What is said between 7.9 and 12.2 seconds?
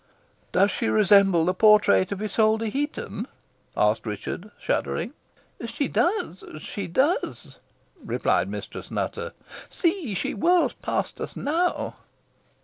replied Mistress Nutter. "See! she whirls past us now."